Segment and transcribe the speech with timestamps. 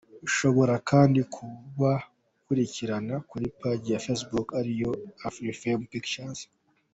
[0.27, 6.41] Ushobora kandi kubakurikirana kuri Paji ya Facebook ariyo:Afrifame Pictures.